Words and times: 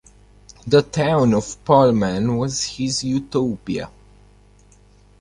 The 0.65 0.81
town 0.81 1.35
of 1.35 1.63
Pullman 1.63 2.35
was 2.37 2.63
his 2.63 3.03
utopia. 3.03 3.91